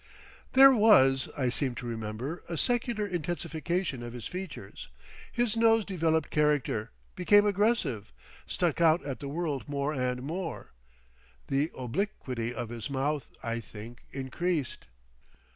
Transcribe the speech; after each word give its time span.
There 0.53 0.71
was, 0.71 1.29
I 1.37 1.49
seem 1.49 1.75
to 1.75 1.85
remember, 1.85 2.43
a 2.49 2.57
secular 2.57 3.05
intensification 3.05 4.01
of 4.01 4.13
his 4.13 4.25
features; 4.25 4.87
his 5.31 5.55
nose 5.55 5.85
developed 5.85 6.31
character, 6.31 6.89
became 7.15 7.45
aggressive, 7.45 8.11
stuck 8.47 8.81
out 8.81 9.05
at 9.05 9.19
the 9.19 9.29
world 9.29 9.69
more 9.69 9.93
and 9.93 10.23
more; 10.23 10.71
the 11.49 11.69
obliquity 11.77 12.51
of 12.51 12.69
his 12.69 12.89
mouth, 12.89 13.29
I 13.43 13.59
think, 13.59 14.01
increased. 14.09 14.87